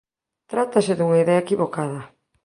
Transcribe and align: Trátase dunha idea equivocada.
Trátase 0.51 0.93
dunha 0.95 1.21
idea 1.23 1.43
equivocada. 1.45 2.01